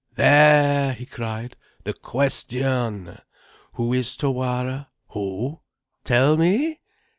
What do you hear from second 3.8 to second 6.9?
is Tawara? Who? Tell me!